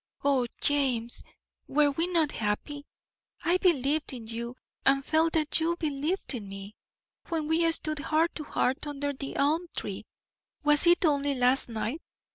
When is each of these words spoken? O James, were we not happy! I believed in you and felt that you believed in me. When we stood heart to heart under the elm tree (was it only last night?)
O 0.25 0.47
James, 0.61 1.23
were 1.67 1.91
we 1.91 2.07
not 2.07 2.31
happy! 2.31 2.87
I 3.43 3.57
believed 3.57 4.13
in 4.13 4.25
you 4.25 4.55
and 4.83 5.05
felt 5.05 5.33
that 5.33 5.59
you 5.59 5.75
believed 5.77 6.33
in 6.33 6.49
me. 6.49 6.73
When 7.29 7.47
we 7.47 7.71
stood 7.71 7.99
heart 7.99 8.33
to 8.33 8.43
heart 8.43 8.87
under 8.87 9.13
the 9.13 9.35
elm 9.35 9.67
tree 9.77 10.07
(was 10.63 10.87
it 10.87 11.05
only 11.05 11.35
last 11.35 11.69
night?) 11.69 12.01